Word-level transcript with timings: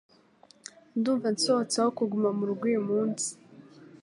Ndumva 0.97 1.27
nsohotse 1.33 1.75
aho 1.79 1.91
kuguma 1.97 2.29
murugo 2.37 2.63
uyu 2.69 2.81
munsi. 2.89 3.27